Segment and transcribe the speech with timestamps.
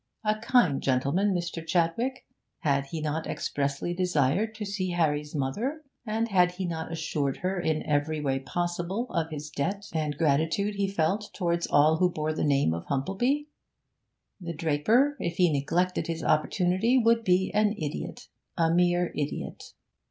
[0.23, 1.63] A kind gentleman Mr.
[1.63, 2.25] Chadwick!
[2.61, 7.59] Had he not expressly desired to see Harry's mother, and had he not assured her
[7.61, 12.33] in every way possible of his debt and gratitude he felt towards all who bore
[12.33, 13.45] the name of Humplebee?
[14.39, 18.27] The draper, if he neglected his opportunity, would be an idiot
[18.57, 19.73] a mere idiot.